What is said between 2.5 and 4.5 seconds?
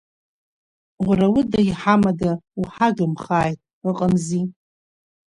уҳагымхааит, ыҟамзи!